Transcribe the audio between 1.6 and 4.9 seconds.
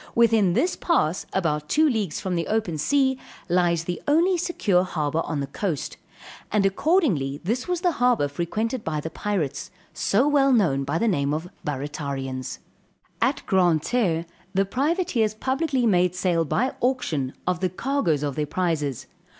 two leagues from the open sea, lies the only secure